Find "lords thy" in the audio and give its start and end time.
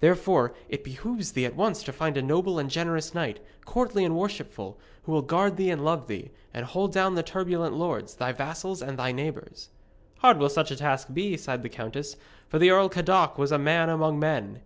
7.74-8.32